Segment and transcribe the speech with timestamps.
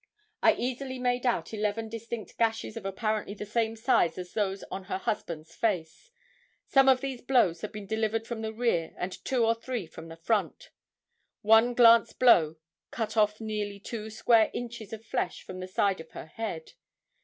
[0.41, 4.85] I easily made out eleven distinct gashes of apparently the same size as those on
[4.85, 6.09] her husband's face.
[6.65, 10.07] Some of these blows had been delivered from the rear and two or three from
[10.07, 10.71] the front.
[11.43, 12.55] One glance blow
[12.89, 16.71] cut off nearly two square inches of flesh from the side of the head.